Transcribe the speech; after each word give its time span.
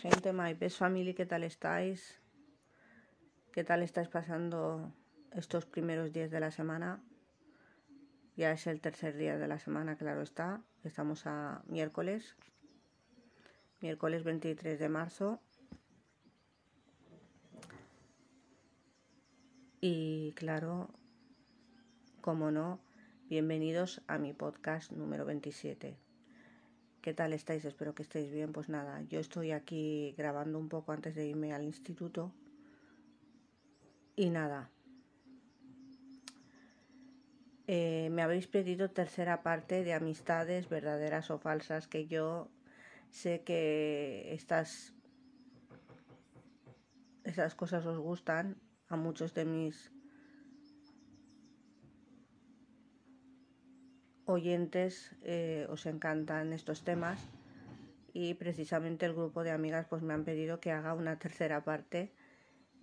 Gente, 0.00 0.32
my 0.32 0.54
family, 0.70 1.12
¿qué 1.12 1.26
tal 1.26 1.42
estáis? 1.42 2.20
¿Qué 3.50 3.64
tal 3.64 3.82
estáis 3.82 4.06
pasando 4.06 4.92
estos 5.32 5.66
primeros 5.66 6.12
días 6.12 6.30
de 6.30 6.38
la 6.38 6.52
semana? 6.52 7.02
Ya 8.36 8.52
es 8.52 8.68
el 8.68 8.80
tercer 8.80 9.16
día 9.16 9.36
de 9.36 9.48
la 9.48 9.58
semana, 9.58 9.96
claro 9.96 10.22
está. 10.22 10.62
Estamos 10.84 11.26
a 11.26 11.64
miércoles, 11.66 12.36
miércoles 13.80 14.22
23 14.22 14.78
de 14.78 14.88
marzo. 14.88 15.40
Y 19.80 20.32
claro, 20.36 20.94
como 22.20 22.52
no, 22.52 22.78
bienvenidos 23.28 24.00
a 24.06 24.18
mi 24.18 24.32
podcast 24.32 24.92
número 24.92 25.24
27. 25.24 26.07
¿Qué 27.08 27.14
tal 27.14 27.32
estáis? 27.32 27.64
Espero 27.64 27.94
que 27.94 28.02
estéis 28.02 28.30
bien. 28.30 28.52
Pues 28.52 28.68
nada, 28.68 29.00
yo 29.08 29.18
estoy 29.18 29.52
aquí 29.52 30.14
grabando 30.18 30.58
un 30.58 30.68
poco 30.68 30.92
antes 30.92 31.14
de 31.14 31.24
irme 31.24 31.54
al 31.54 31.62
instituto. 31.64 32.34
Y 34.14 34.28
nada. 34.28 34.68
Eh, 37.66 38.10
me 38.12 38.20
habéis 38.20 38.46
pedido 38.46 38.90
tercera 38.90 39.42
parte 39.42 39.84
de 39.84 39.94
amistades 39.94 40.68
verdaderas 40.68 41.30
o 41.30 41.38
falsas 41.38 41.88
que 41.88 42.06
yo 42.06 42.50
sé 43.08 43.40
que 43.40 44.34
estas, 44.34 44.92
esas 47.24 47.54
cosas 47.54 47.86
os 47.86 47.96
gustan 47.96 48.58
a 48.90 48.96
muchos 48.96 49.32
de 49.32 49.46
mis 49.46 49.90
oyentes 54.28 55.10
eh, 55.22 55.66
os 55.70 55.86
encantan 55.86 56.52
estos 56.52 56.84
temas 56.84 57.18
y 58.12 58.34
precisamente 58.34 59.06
el 59.06 59.14
grupo 59.14 59.42
de 59.42 59.50
amigas 59.50 59.86
pues 59.88 60.02
me 60.02 60.12
han 60.12 60.24
pedido 60.24 60.60
que 60.60 60.70
haga 60.70 60.92
una 60.92 61.18
tercera 61.18 61.64
parte 61.64 62.12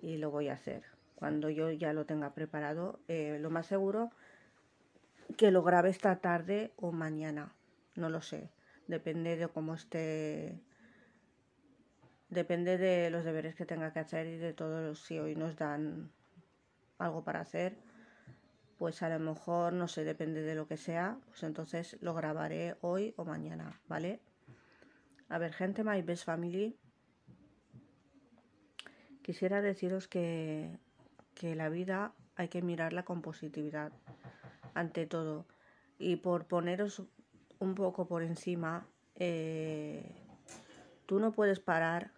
y 0.02 0.18
lo 0.18 0.32
voy 0.32 0.50
a 0.50 0.54
hacer. 0.54 0.84
Cuando 1.16 1.50
yo 1.50 1.72
ya 1.72 1.94
lo 1.94 2.06
tenga 2.06 2.34
preparado 2.34 3.00
eh, 3.08 3.38
lo 3.40 3.50
más 3.50 3.68
seguro 3.68 4.12
que 5.38 5.52
lo 5.52 5.64
grabe 5.64 5.90
esta 5.90 6.16
tarde 6.18 6.72
o 6.78 6.92
mañana 6.92 7.54
no 7.96 8.10
lo 8.10 8.22
sé. 8.22 8.50
Depende 8.88 9.38
de 9.38 9.48
cómo 9.48 9.76
esté 9.76 10.60
depende 12.30 12.78
de 12.78 13.10
los 13.12 13.24
deberes 13.24 13.56
que 13.56 13.66
tenga 13.66 13.94
que 13.94 14.00
hacer 14.00 14.28
y 14.28 14.38
de 14.38 14.54
todo 14.54 14.96
si 14.96 15.20
hoy 15.20 15.36
nos 15.36 15.56
dan 15.56 16.12
algo 16.98 17.24
para 17.24 17.42
hacer 17.42 17.78
pues 18.78 19.02
a 19.04 19.10
lo 19.10 19.20
mejor, 19.20 19.74
no 19.74 19.88
sé, 19.88 20.04
depende 20.04 20.42
de 20.42 20.56
lo 20.56 20.68
que 20.68 20.78
sea, 20.78 21.18
pues 21.28 21.44
entonces 21.44 21.98
lo 22.02 22.14
grabaré 22.14 22.76
hoy 22.82 23.14
o 23.18 23.26
mañana, 23.26 23.80
¿vale? 23.88 24.22
A 25.30 25.38
ver, 25.38 25.54
gente, 25.54 25.84
my 25.84 26.02
best 26.02 26.26
family, 26.26 26.78
quisiera 29.22 29.62
deciros 29.62 30.08
que, 30.08 30.78
que 31.34 31.56
la 31.56 31.70
vida 31.70 32.14
hay 32.36 32.50
que 32.50 32.62
mirarla 32.62 33.04
con 33.04 33.22
positividad, 33.22 33.92
ante 34.74 35.06
todo. 35.06 35.46
Y 35.98 36.18
por 36.18 36.46
poneros 36.46 37.04
un 37.60 37.76
poco 37.76 38.08
por 38.08 38.24
encima, 38.24 38.88
eh, 39.16 40.12
tú 41.06 41.20
no 41.20 41.32
puedes 41.32 41.60
parar 41.60 42.12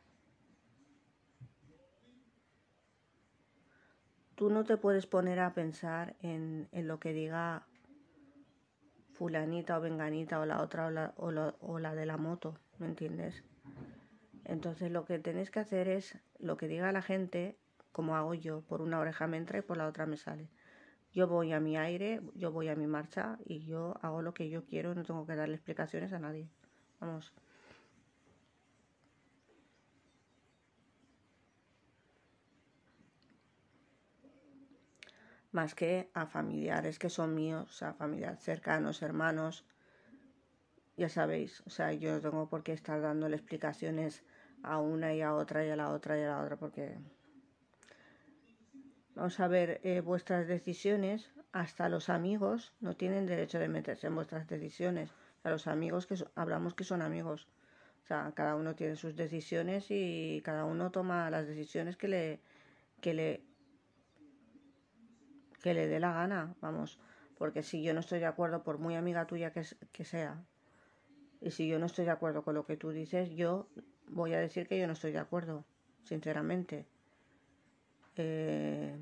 tú 4.38 4.52
no 4.52 4.64
te 4.64 4.78
puedes 4.78 5.08
poner 5.08 5.40
a 5.40 5.54
pensar 5.54 6.16
en, 6.22 6.70
en 6.72 6.88
lo 6.88 7.00
que 7.00 7.12
diga 7.12 7.66
fulanita 9.14 9.80
o 9.80 9.82
venganita 9.82 10.40
o 10.40 10.46
la 10.46 10.62
otra 10.62 10.86
o 10.86 10.92
la, 10.92 11.14
o, 11.18 11.32
la, 11.32 11.56
o 11.60 11.80
la 11.80 11.96
de 11.96 12.06
la 12.06 12.18
moto, 12.18 12.56
¿me 12.78 12.86
entiendes? 12.86 13.44
Entonces 14.46 14.92
lo 14.92 15.06
que 15.06 15.18
tenéis 15.18 15.50
que 15.50 15.60
hacer 15.60 15.88
es 15.88 16.20
lo 16.38 16.56
que 16.56 16.68
diga 16.68 16.92
la 16.92 17.02
gente, 17.02 17.58
como 17.92 18.16
hago 18.16 18.36
yo, 18.36 18.62
por 18.62 18.84
una 18.84 19.00
oreja 19.00 19.26
me 19.26 19.38
entra 19.38 19.58
y 19.58 19.64
por 19.64 19.76
la 19.76 19.88
otra 19.88 20.06
me 20.06 20.18
sale. 20.18 20.50
Yo 21.12 21.28
voy 21.28 21.52
a 21.52 21.60
mi 21.60 21.76
aire, 21.76 22.22
yo 22.36 22.52
voy 22.52 22.68
a 22.68 22.76
mi 22.76 22.86
marcha 22.86 23.40
y 23.44 23.66
yo 23.66 23.96
hago 24.04 24.22
lo 24.22 24.36
que 24.36 24.50
yo 24.50 24.66
quiero, 24.66 24.94
no 24.94 25.04
tengo 25.04 25.26
que 25.26 25.36
darle 25.36 25.56
explicaciones 25.56 26.14
a 26.14 26.20
nadie. 26.20 26.48
Vamos. 27.00 27.34
Más 35.58 35.74
que 35.74 36.12
a 36.14 36.28
familiares 36.28 37.00
que 37.00 37.10
son 37.10 37.34
míos, 37.34 37.82
a 37.82 37.92
familiares 37.94 38.42
cercanos, 38.42 39.02
hermanos. 39.02 39.66
Ya 40.98 41.10
sabéis, 41.10 41.64
o 41.66 41.72
sea, 41.72 41.94
yo 41.94 42.14
no 42.14 42.22
tengo 42.22 42.48
por 42.48 42.62
qué 42.62 42.74
estar 42.74 43.02
dándole 43.02 43.38
explicaciones 43.38 44.24
a 44.62 44.78
una 44.78 45.16
y 45.16 45.22
a 45.24 45.34
otra 45.34 45.66
y 45.66 45.70
a 45.72 45.76
la 45.76 45.90
otra 45.90 46.16
y 46.20 46.22
a 46.22 46.28
la 46.28 46.42
otra 46.44 46.58
porque 46.58 47.00
vamos 49.16 49.40
a 49.40 49.48
ver 49.48 49.82
eh, 49.84 50.02
vuestras 50.02 50.48
decisiones, 50.48 51.32
hasta 51.54 51.90
los 51.90 52.10
amigos 52.10 52.74
no 52.80 52.96
tienen 52.96 53.26
derecho 53.26 53.58
de 53.58 53.68
meterse 53.68 54.06
en 54.06 54.14
vuestras 54.14 54.48
decisiones. 54.48 55.10
A 55.44 55.50
los 55.50 55.66
amigos 55.66 56.06
que 56.06 56.24
hablamos 56.36 56.76
que 56.76 56.84
son 56.84 57.02
amigos. 57.02 57.48
O 58.04 58.08
sea, 58.08 58.32
cada 58.36 58.56
uno 58.56 58.76
tiene 58.76 58.96
sus 58.96 59.16
decisiones 59.16 59.88
y 59.90 60.40
cada 60.46 60.66
uno 60.66 60.92
toma 60.92 61.32
las 61.32 61.48
decisiones 61.48 61.98
que 61.98 62.08
le, 62.08 62.40
que 63.02 63.16
le 63.16 63.47
que 65.62 65.74
le 65.74 65.88
dé 65.88 66.00
la 66.00 66.14
gana, 66.14 66.56
vamos, 66.62 67.00
porque 67.38 67.64
si 67.64 67.84
yo 67.84 67.94
no 67.94 68.00
estoy 68.00 68.20
de 68.20 68.26
acuerdo, 68.26 68.64
por 68.64 68.80
muy 68.80 68.96
amiga 68.96 69.28
tuya 69.28 69.52
que, 69.52 70.06
sea, 70.06 70.44
y 71.42 71.52
si 71.52 71.68
yo 71.68 71.80
no 71.80 71.86
estoy 71.86 72.06
de 72.06 72.12
acuerdo 72.12 72.44
con 72.44 72.56
lo 72.56 72.66
que 72.66 72.78
tú 72.78 72.92
dices, 72.92 73.30
yo 73.32 73.68
voy 74.08 74.34
a 74.34 74.40
decir 74.40 74.68
que 74.68 74.80
yo 74.80 74.88
no 74.88 74.94
estoy 74.94 75.12
de 75.12 75.20
acuerdo, 75.20 75.66
sinceramente. 76.04 76.86
Eh... 78.16 78.98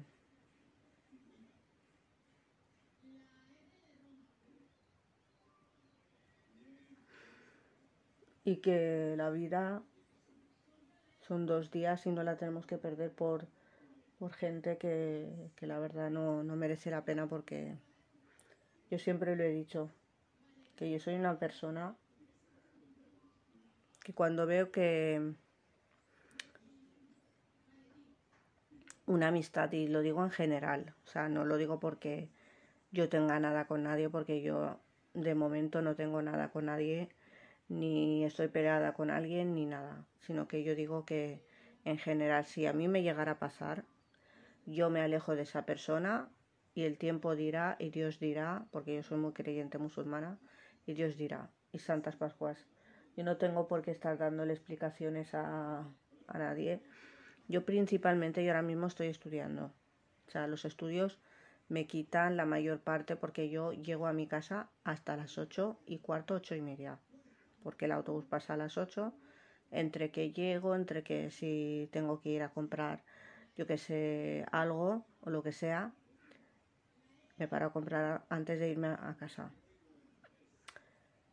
Y 8.48 8.58
que 8.58 9.16
la 9.18 9.32
vida 9.32 9.82
son 11.22 11.48
dos 11.48 11.72
días 11.72 12.06
y 12.06 12.12
no 12.12 12.22
la 12.22 12.38
tenemos 12.38 12.68
que 12.68 12.78
perder 12.78 13.12
por 13.12 13.48
por 14.20 14.34
gente 14.34 14.78
que, 14.78 15.52
que 15.56 15.68
la 15.68 15.80
verdad 15.80 16.10
no, 16.10 16.44
no 16.44 16.56
merece 16.56 16.92
la 16.92 17.06
pena 17.06 17.28
porque 17.28 17.76
yo 18.90 19.00
siempre 19.00 19.36
lo 19.36 19.44
he 19.44 19.50
dicho, 19.50 19.90
que 20.76 20.90
yo 20.90 21.00
soy 21.00 21.16
una 21.16 21.40
persona 21.40 21.96
que 24.04 24.14
cuando 24.14 24.46
veo 24.46 24.72
que 24.72 25.34
una 29.08 29.28
amistad, 29.28 29.72
y 29.72 29.88
lo 29.88 30.02
digo 30.02 30.24
en 30.24 30.32
general, 30.32 30.94
o 31.06 31.08
sea, 31.08 31.30
no 31.30 31.46
lo 31.46 31.58
digo 31.58 31.80
porque 31.80 32.30
yo 32.92 33.10
tenga 33.10 33.40
nada 33.40 33.66
con 33.66 33.84
nadie, 33.84 34.10
porque 34.10 34.42
yo 34.42 34.80
de 35.14 35.36
momento 35.36 35.82
no 35.82 35.96
tengo 35.96 36.22
nada 36.22 36.50
con 36.50 36.66
nadie, 36.66 37.10
ni 37.68 38.24
estoy 38.24 38.48
peleada 38.48 38.94
con 38.94 39.10
alguien, 39.10 39.54
ni 39.56 39.66
nada, 39.66 40.06
sino 40.22 40.48
que 40.48 40.64
yo 40.64 40.76
digo 40.76 41.06
que 41.06 41.42
en 41.84 41.98
general, 41.98 42.46
si 42.46 42.66
a 42.66 42.74
mí 42.74 42.88
me 42.88 43.04
llegara 43.04 43.34
a 43.34 43.40
pasar, 43.40 43.86
yo 44.66 44.90
me 44.90 45.02
alejo 45.02 45.36
de 45.36 45.44
esa 45.44 45.66
persona 45.66 46.30
y 46.74 46.84
el 46.84 46.98
tiempo 46.98 47.36
dirá 47.36 47.78
y 47.80 47.90
Dios 47.90 48.20
dirá, 48.20 48.66
porque 48.72 48.96
yo 48.96 49.04
soy 49.04 49.18
muy 49.18 49.34
creyente 49.34 49.78
musulmana, 49.78 50.38
y 50.86 50.94
Dios 50.94 51.18
dirá, 51.18 51.50
y 51.72 51.80
Santas 51.80 52.16
Pascuas. 52.16 52.68
Yo 53.16 53.24
no 53.24 53.38
tengo 53.38 53.68
por 53.68 53.82
qué 53.82 53.92
estar 53.92 54.18
dándole 54.18 54.54
explicaciones 54.54 55.34
a, 55.34 55.88
a 56.28 56.38
nadie. 56.38 56.82
Yo 57.48 57.66
principalmente, 57.66 58.44
yo 58.44 58.52
ahora 58.52 58.62
mismo 58.62 58.88
estoy 58.88 59.08
estudiando. 59.08 59.74
O 60.28 60.32
sea, 60.32 60.48
los 60.48 60.66
estudios 60.66 61.20
me 61.70 61.88
quitan 61.88 62.38
la 62.38 62.46
mayor 62.46 62.82
parte 62.82 63.16
porque 63.16 63.50
yo 63.50 63.72
llego 63.72 64.08
a 64.08 64.14
mi 64.14 64.28
casa 64.28 64.70
hasta 64.84 65.16
las 65.16 65.38
ocho 65.38 65.80
y 65.86 66.00
cuarto, 66.00 66.36
ocho 66.36 66.56
y 66.56 66.62
media. 66.62 67.00
Porque 67.64 67.86
el 67.86 67.94
autobús 67.94 68.26
pasa 68.26 68.54
a 68.56 68.58
las 68.58 68.78
ocho. 68.78 69.14
Entre 69.72 70.12
que 70.12 70.32
llego, 70.32 70.76
entre 70.76 71.04
que 71.04 71.32
si 71.32 71.90
tengo 71.92 72.22
que 72.22 72.30
ir 72.30 72.44
a 72.44 72.50
comprar 72.50 73.04
yo 73.56 73.66
que 73.66 73.78
sé, 73.78 74.46
algo 74.52 75.06
o 75.22 75.30
lo 75.30 75.42
que 75.44 75.52
sea, 75.52 75.94
me 77.38 77.48
paro 77.48 77.68
a 77.68 77.74
comprar 77.74 78.26
antes 78.30 78.60
de 78.60 78.70
irme 78.70 78.88
a 78.88 79.16
casa. 79.20 79.52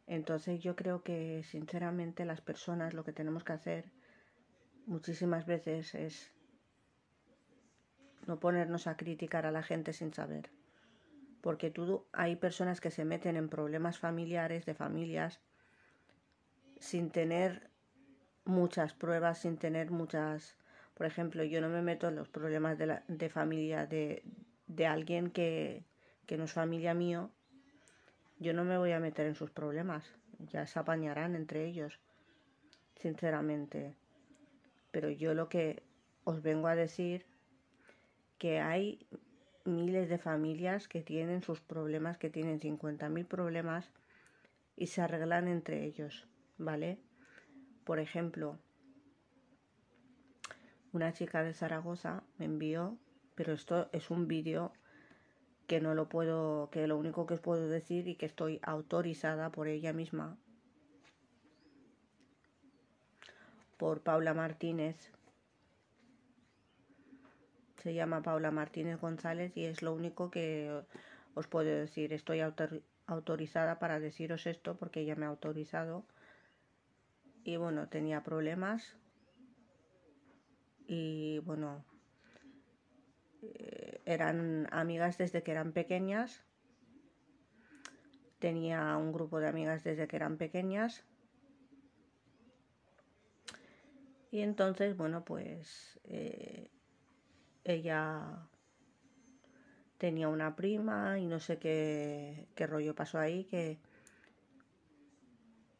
Entonces 0.06 0.60
yo 0.60 0.76
creo 0.76 1.02
que 1.02 1.42
sinceramente 1.44 2.24
las 2.24 2.40
personas 2.40 2.94
lo 2.94 3.04
que 3.04 3.12
tenemos 3.12 3.44
que 3.44 3.52
hacer 3.52 3.90
muchísimas 4.86 5.46
veces 5.46 5.94
es 5.94 6.32
no 8.26 8.38
ponernos 8.38 8.86
a 8.86 8.96
criticar 8.96 9.46
a 9.46 9.52
la 9.52 9.62
gente 9.62 9.92
sin 9.92 10.12
saber. 10.12 10.50
Porque 11.40 11.72
hay 12.12 12.36
personas 12.36 12.80
que 12.80 12.90
se 12.90 13.04
meten 13.04 13.36
en 13.36 13.48
problemas 13.48 13.98
familiares, 13.98 14.64
de 14.64 14.74
familias, 14.74 15.40
sin 16.78 17.10
tener 17.10 17.70
muchas 18.44 18.92
pruebas, 18.92 19.38
sin 19.38 19.56
tener 19.56 19.90
muchas 19.90 20.56
por 21.02 21.10
ejemplo, 21.10 21.42
yo 21.42 21.60
no 21.60 21.68
me 21.68 21.82
meto 21.82 22.06
en 22.06 22.14
los 22.14 22.28
problemas 22.28 22.78
de, 22.78 22.86
la, 22.86 23.02
de 23.08 23.28
familia 23.28 23.88
de, 23.88 24.22
de 24.68 24.86
alguien 24.86 25.32
que, 25.32 25.82
que 26.26 26.36
no 26.36 26.44
es 26.44 26.52
familia 26.52 26.94
mío. 26.94 27.32
Yo 28.38 28.52
no 28.54 28.62
me 28.62 28.78
voy 28.78 28.92
a 28.92 29.00
meter 29.00 29.26
en 29.26 29.34
sus 29.34 29.50
problemas. 29.50 30.04
Ya 30.38 30.64
se 30.64 30.78
apañarán 30.78 31.34
entre 31.34 31.66
ellos, 31.66 31.98
sinceramente. 32.94 33.96
Pero 34.92 35.10
yo 35.10 35.34
lo 35.34 35.48
que 35.48 35.82
os 36.22 36.40
vengo 36.40 36.68
a 36.68 36.76
decir 36.76 37.26
que 38.38 38.60
hay 38.60 39.04
miles 39.64 40.08
de 40.08 40.18
familias 40.18 40.86
que 40.86 41.02
tienen 41.02 41.42
sus 41.42 41.60
problemas, 41.60 42.16
que 42.16 42.30
tienen 42.30 42.60
50.000 42.60 43.26
problemas 43.26 43.90
y 44.76 44.86
se 44.86 45.02
arreglan 45.02 45.48
entre 45.48 45.84
ellos, 45.84 46.28
¿vale? 46.58 47.00
Por 47.82 47.98
ejemplo, 47.98 48.56
una 50.92 51.12
chica 51.12 51.42
de 51.42 51.54
Zaragoza 51.54 52.22
me 52.38 52.44
envió, 52.44 52.98
pero 53.34 53.52
esto 53.52 53.88
es 53.92 54.10
un 54.10 54.28
vídeo 54.28 54.72
que 55.66 55.80
no 55.80 55.94
lo 55.94 56.08
puedo, 56.08 56.68
que 56.70 56.86
lo 56.86 56.98
único 56.98 57.26
que 57.26 57.34
os 57.34 57.40
puedo 57.40 57.68
decir 57.68 58.08
y 58.08 58.16
que 58.16 58.26
estoy 58.26 58.60
autorizada 58.62 59.50
por 59.50 59.68
ella 59.68 59.92
misma, 59.92 60.36
por 63.78 64.02
Paula 64.02 64.34
Martínez. 64.34 65.10
Se 67.78 67.94
llama 67.94 68.22
Paula 68.22 68.50
Martínez 68.50 69.00
González 69.00 69.56
y 69.56 69.64
es 69.64 69.82
lo 69.82 69.92
único 69.92 70.30
que 70.30 70.84
os 71.34 71.48
puedo 71.48 71.68
decir. 71.68 72.12
Estoy 72.12 72.40
autorizada 73.06 73.78
para 73.78 73.98
deciros 73.98 74.46
esto 74.46 74.76
porque 74.76 75.00
ella 75.00 75.16
me 75.16 75.26
ha 75.26 75.30
autorizado. 75.30 76.04
Y 77.42 77.56
bueno, 77.56 77.88
tenía 77.88 78.22
problemas. 78.22 78.96
Y 80.94 81.38
bueno, 81.38 81.82
eh, 83.40 84.02
eran 84.04 84.68
amigas 84.70 85.16
desde 85.16 85.42
que 85.42 85.50
eran 85.50 85.72
pequeñas. 85.72 86.44
Tenía 88.38 88.94
un 88.98 89.10
grupo 89.10 89.40
de 89.40 89.48
amigas 89.48 89.84
desde 89.84 90.06
que 90.06 90.16
eran 90.16 90.36
pequeñas. 90.36 91.02
Y 94.30 94.40
entonces, 94.40 94.94
bueno, 94.94 95.24
pues 95.24 95.98
eh, 96.04 96.70
ella 97.64 98.50
tenía 99.96 100.28
una 100.28 100.56
prima 100.56 101.18
y 101.18 101.24
no 101.24 101.40
sé 101.40 101.58
qué, 101.58 102.48
qué 102.54 102.66
rollo 102.66 102.94
pasó 102.94 103.18
ahí, 103.18 103.44
que, 103.44 103.78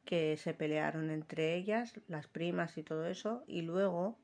que 0.06 0.38
se 0.38 0.54
pelearon 0.54 1.10
entre 1.10 1.54
ellas, 1.54 2.00
las 2.08 2.28
primas 2.28 2.78
y 2.78 2.82
todo 2.82 3.06
eso, 3.06 3.44
y 3.46 3.60
luego 3.60 4.21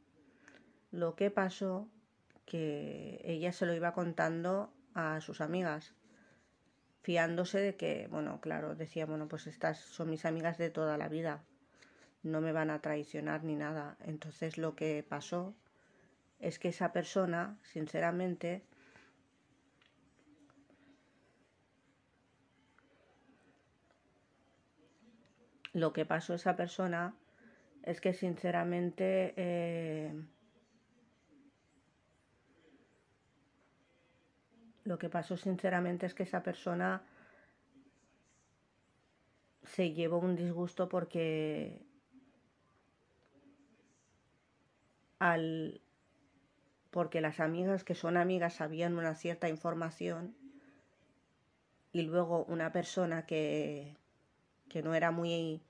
lo 0.90 1.14
que 1.14 1.30
pasó 1.30 1.88
que 2.46 3.20
ella 3.24 3.52
se 3.52 3.66
lo 3.66 3.74
iba 3.74 3.92
contando 3.92 4.72
a 4.94 5.20
sus 5.20 5.40
amigas, 5.40 5.94
fiándose 7.02 7.60
de 7.60 7.76
que, 7.76 8.08
bueno, 8.10 8.40
claro, 8.40 8.74
decía, 8.74 9.06
bueno, 9.06 9.28
pues 9.28 9.46
estas 9.46 9.78
son 9.78 10.10
mis 10.10 10.24
amigas 10.24 10.58
de 10.58 10.70
toda 10.70 10.96
la 10.96 11.08
vida, 11.08 11.42
no 12.22 12.40
me 12.40 12.52
van 12.52 12.70
a 12.70 12.80
traicionar 12.80 13.44
ni 13.44 13.54
nada. 13.54 13.96
Entonces 14.00 14.58
lo 14.58 14.74
que 14.74 15.04
pasó 15.06 15.54
es 16.40 16.58
que 16.58 16.68
esa 16.68 16.92
persona, 16.92 17.58
sinceramente, 17.62 18.62
lo 25.72 25.92
que 25.92 26.06
pasó 26.06 26.34
esa 26.34 26.56
persona 26.56 27.14
es 27.82 28.00
que 28.00 28.12
sinceramente 28.12 29.34
eh, 29.36 30.12
Lo 34.88 34.98
que 34.98 35.10
pasó 35.10 35.36
sinceramente 35.36 36.06
es 36.06 36.14
que 36.14 36.22
esa 36.22 36.42
persona 36.42 37.02
se 39.62 39.92
llevó 39.92 40.16
un 40.16 40.34
disgusto 40.34 40.88
porque 40.88 41.82
al 45.18 45.82
porque 46.90 47.20
las 47.20 47.38
amigas 47.38 47.84
que 47.84 47.94
son 47.94 48.16
amigas 48.16 48.54
sabían 48.54 48.96
una 48.96 49.14
cierta 49.14 49.50
información 49.50 50.34
y 51.92 52.00
luego 52.00 52.46
una 52.46 52.72
persona 52.72 53.26
que, 53.26 53.94
que 54.70 54.82
no 54.82 54.94
era 54.94 55.10
muy 55.10 55.60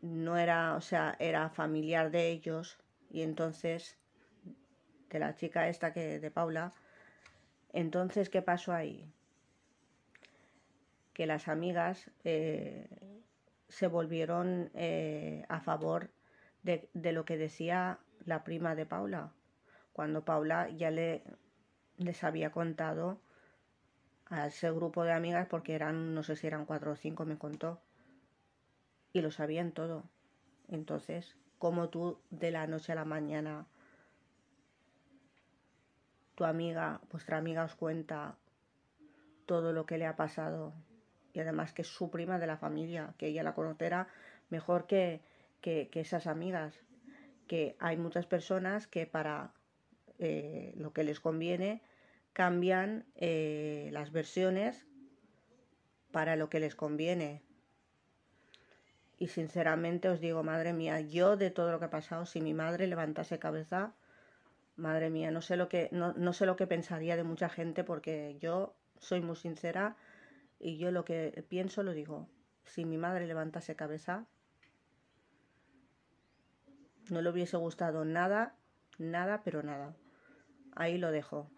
no 0.00 0.38
era, 0.38 0.74
o 0.76 0.80
sea, 0.80 1.16
era 1.18 1.50
familiar 1.50 2.10
de 2.10 2.30
ellos 2.30 2.78
y 3.10 3.20
entonces 3.20 3.98
de 5.10 5.18
la 5.18 5.34
chica 5.34 5.68
esta 5.68 5.92
que 5.92 6.18
de 6.18 6.30
Paula 6.30 6.72
entonces, 7.72 8.28
¿qué 8.28 8.42
pasó 8.42 8.72
ahí? 8.72 9.10
Que 11.14 11.26
las 11.26 11.48
amigas 11.48 12.10
eh, 12.24 12.88
se 13.68 13.86
volvieron 13.86 14.70
eh, 14.74 15.44
a 15.48 15.60
favor 15.60 16.10
de, 16.62 16.88
lo 16.94 17.24
que 17.24 17.36
decía 17.36 17.98
la 18.24 18.44
prima 18.44 18.74
de 18.74 18.86
Paula, 18.86 19.32
cuando 19.92 20.24
Paula 20.24 20.68
ya 20.70 20.90
le, 20.90 21.24
les 21.98 22.22
había 22.24 22.50
contado 22.52 23.20
a 24.26 24.46
ese 24.46 24.70
grupo 24.70 25.04
de 25.04 25.12
amigas, 25.12 25.46
porque 25.48 25.74
eran, 25.74 26.14
no 26.14 26.22
sé 26.22 26.36
si 26.36 26.46
eran 26.46 26.64
cuatro 26.64 26.92
o 26.92 26.96
cinco, 26.96 27.24
me 27.24 27.38
contó, 27.38 27.80
y 29.12 29.20
lo 29.20 29.30
sabían 29.30 29.72
todo. 29.72 30.04
Entonces, 30.68 31.36
como 31.58 31.88
tú 31.88 32.18
de 32.30 32.50
la 32.50 32.66
noche 32.66 32.92
a 32.92 32.96
la 32.96 33.04
mañana 33.04 33.66
tu 36.34 36.44
amiga, 36.44 37.00
vuestra 37.10 37.38
amiga 37.38 37.64
os 37.64 37.74
cuenta 37.74 38.36
todo 39.46 39.72
lo 39.72 39.86
que 39.86 39.98
le 39.98 40.06
ha 40.06 40.16
pasado 40.16 40.72
y 41.32 41.40
además 41.40 41.72
que 41.72 41.82
es 41.82 41.88
su 41.88 42.10
prima 42.10 42.38
de 42.38 42.46
la 42.46 42.56
familia, 42.56 43.14
que 43.18 43.28
ella 43.28 43.42
la 43.42 43.54
conocerá 43.54 44.08
mejor 44.50 44.86
que, 44.86 45.20
que, 45.60 45.88
esas 45.94 46.26
amigas, 46.26 46.78
que 47.46 47.76
hay 47.78 47.96
muchas 47.96 48.26
personas 48.26 48.86
que 48.86 49.06
para 49.06 49.52
eh, 50.18 50.74
lo 50.76 50.92
que 50.92 51.04
les 51.04 51.20
conviene 51.20 51.82
cambian 52.32 53.04
eh, 53.16 53.90
las 53.92 54.12
versiones 54.12 54.86
para 56.10 56.36
lo 56.36 56.48
que 56.50 56.60
les 56.60 56.74
conviene. 56.74 57.42
Y 59.18 59.28
sinceramente 59.28 60.08
os 60.08 60.20
digo, 60.20 60.42
madre 60.42 60.72
mía, 60.72 61.00
yo 61.00 61.36
de 61.36 61.50
todo 61.50 61.70
lo 61.70 61.78
que 61.78 61.86
ha 61.86 61.90
pasado, 61.90 62.26
si 62.26 62.40
mi 62.40 62.54
madre 62.54 62.86
levantase 62.86 63.38
cabeza, 63.38 63.94
Madre 64.82 65.10
mía, 65.10 65.30
no 65.30 65.42
sé 65.42 65.56
lo 65.56 65.68
que, 65.68 65.88
no, 65.92 66.32
sé 66.32 66.44
lo 66.44 66.56
que 66.56 66.66
pensaría 66.66 67.14
de 67.14 67.22
mucha 67.22 67.48
gente 67.48 67.84
porque 67.84 68.36
yo 68.40 68.74
soy 68.98 69.20
muy 69.20 69.36
sincera 69.36 69.96
y 70.58 70.76
yo 70.76 70.90
lo 70.90 71.04
que 71.04 71.44
pienso 71.48 71.84
lo 71.84 71.92
digo. 71.92 72.28
Si 72.64 72.84
mi 72.84 72.98
madre 72.98 73.28
levantase 73.28 73.76
cabeza, 73.76 74.26
no 77.10 77.22
le 77.22 77.30
hubiese 77.30 77.56
gustado 77.58 78.04
nada, 78.04 78.56
nada, 78.98 79.42
pero 79.44 79.62
nada. 79.62 79.94
Ahí 80.74 80.98
lo 80.98 81.12
dejo. 81.12 81.48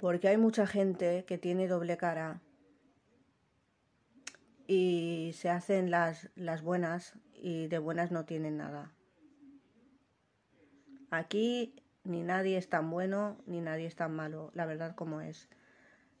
Porque 0.00 0.26
hay 0.26 0.38
mucha 0.38 0.66
gente 0.66 1.24
que 1.24 1.38
tiene 1.38 1.68
doble 1.68 1.96
cara 1.96 2.40
y 4.66 5.30
se 5.36 5.50
hacen 5.50 5.92
las, 5.92 6.30
las 6.34 6.62
buenas 6.62 7.16
y 7.32 7.68
de 7.68 7.78
buenas 7.78 8.10
no 8.10 8.24
tienen 8.24 8.56
nada. 8.56 8.93
Aquí 11.16 11.76
ni 12.02 12.24
nadie 12.24 12.58
es 12.58 12.68
tan 12.68 12.90
bueno 12.90 13.38
ni 13.46 13.60
nadie 13.60 13.86
es 13.86 13.94
tan 13.94 14.16
malo, 14.16 14.50
la 14.54 14.66
verdad 14.66 14.96
como 14.96 15.20
es. 15.20 15.48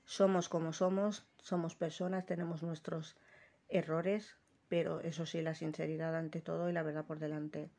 Somos 0.04 0.48
como 0.48 0.72
somos, 0.72 1.26
somos 1.38 1.74
personas, 1.74 2.26
tenemos 2.26 2.62
nuestros 2.62 3.16
errores, 3.68 4.36
pero 4.68 5.00
eso 5.00 5.26
sí, 5.26 5.42
la 5.42 5.54
sinceridad 5.54 6.14
ante 6.14 6.40
todo 6.40 6.70
y 6.70 6.72
la 6.72 6.84
verdad 6.84 7.04
por 7.04 7.18
delante. 7.18 7.70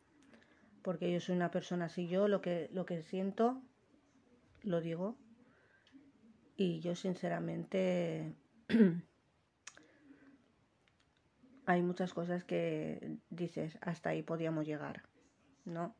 Porque 0.82 1.10
yo 1.10 1.22
soy 1.22 1.38
una 1.38 1.52
persona 1.52 1.86
así, 1.86 2.10
yo 2.10 2.28
lo 2.28 2.42
que, 2.42 2.70
lo 2.74 2.86
que 2.86 3.02
siento, 3.02 3.62
lo 4.64 4.82
digo. 4.82 5.16
Y 6.58 6.82
yo 6.82 6.96
sinceramente 6.96 8.36
hay 11.66 11.82
muchas 11.82 12.14
cosas 12.14 12.44
que 12.44 13.20
dices, 13.30 13.78
hasta 13.82 14.10
ahí 14.10 14.22
podíamos 14.22 14.66
llegar, 14.66 15.04
¿no? 15.64 15.96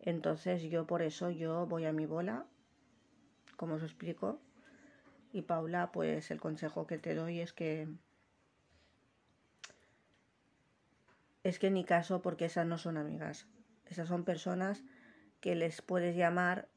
Entonces 0.00 0.62
yo 0.62 0.86
por 0.86 1.02
eso 1.02 1.30
yo 1.30 1.66
voy 1.66 1.84
a 1.84 1.92
mi 1.92 2.06
bola, 2.06 2.46
como 3.56 3.74
os 3.74 3.82
explico. 3.82 4.40
Y 5.32 5.42
Paula, 5.42 5.92
pues 5.92 6.30
el 6.30 6.40
consejo 6.40 6.86
que 6.86 6.98
te 6.98 7.14
doy 7.14 7.40
es 7.40 7.52
que 7.52 7.88
es 11.42 11.58
que 11.58 11.70
ni 11.70 11.84
caso 11.84 12.20
porque 12.22 12.46
esas 12.46 12.66
no 12.66 12.78
son 12.78 12.96
amigas. 12.96 13.46
Esas 13.86 14.08
son 14.08 14.24
personas 14.24 14.84
que 15.40 15.54
les 15.54 15.82
puedes 15.82 16.16
llamar 16.16 16.68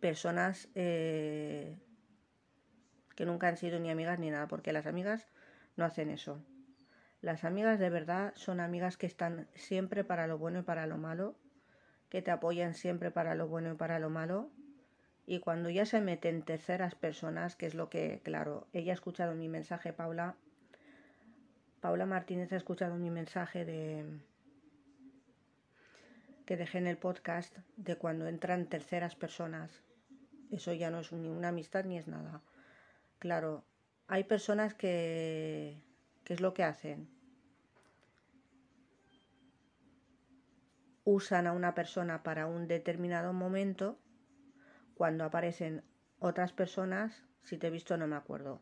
personas 0.00 0.68
eh, 0.74 1.76
que 3.14 3.26
nunca 3.26 3.48
han 3.48 3.56
sido 3.56 3.78
ni 3.78 3.90
amigas 3.90 4.18
ni 4.18 4.30
nada, 4.30 4.48
porque 4.48 4.72
las 4.72 4.86
amigas 4.86 5.26
no 5.76 5.84
hacen 5.84 6.10
eso. 6.10 6.42
Las 7.20 7.44
amigas 7.44 7.78
de 7.78 7.90
verdad 7.90 8.32
son 8.36 8.60
amigas 8.60 8.96
que 8.96 9.06
están 9.06 9.48
siempre 9.54 10.04
para 10.04 10.26
lo 10.26 10.38
bueno 10.38 10.60
y 10.60 10.62
para 10.62 10.86
lo 10.86 10.98
malo, 10.98 11.36
que 12.08 12.22
te 12.22 12.30
apoyan 12.30 12.74
siempre 12.74 13.10
para 13.10 13.34
lo 13.34 13.48
bueno 13.48 13.72
y 13.72 13.76
para 13.76 13.98
lo 13.98 14.08
malo. 14.08 14.50
Y 15.26 15.40
cuando 15.40 15.68
ya 15.68 15.84
se 15.84 16.00
meten 16.00 16.42
terceras 16.42 16.94
personas, 16.94 17.56
que 17.56 17.66
es 17.66 17.74
lo 17.74 17.90
que, 17.90 18.20
claro, 18.22 18.66
ella 18.72 18.92
ha 18.92 18.94
escuchado 18.94 19.34
mi 19.34 19.48
mensaje, 19.48 19.92
Paula. 19.92 20.36
Paula 21.80 22.06
Martínez 22.06 22.52
ha 22.52 22.56
escuchado 22.56 22.96
mi 22.96 23.10
mensaje 23.10 23.64
de, 23.64 24.04
que 26.48 26.56
dejé 26.56 26.78
en 26.78 26.86
el 26.86 26.96
podcast 26.96 27.58
de 27.76 27.96
cuando 27.96 28.26
entran 28.26 28.64
terceras 28.70 29.14
personas. 29.14 29.82
Eso 30.50 30.72
ya 30.72 30.90
no 30.90 31.00
es 31.00 31.12
ni 31.12 31.28
una 31.28 31.48
amistad 31.48 31.84
ni 31.84 31.98
es 31.98 32.08
nada. 32.08 32.40
Claro, 33.18 33.64
hay 34.06 34.24
personas 34.24 34.72
que... 34.72 35.82
¿Qué 36.28 36.34
es 36.34 36.42
lo 36.42 36.52
que 36.52 36.62
hacen? 36.62 37.08
Usan 41.04 41.46
a 41.46 41.52
una 41.52 41.74
persona 41.74 42.22
para 42.22 42.46
un 42.46 42.68
determinado 42.68 43.32
momento. 43.32 43.98
Cuando 44.94 45.24
aparecen 45.24 45.84
otras 46.18 46.52
personas, 46.52 47.24
si 47.44 47.56
te 47.56 47.68
he 47.68 47.70
visto 47.70 47.96
no 47.96 48.06
me 48.06 48.16
acuerdo. 48.16 48.60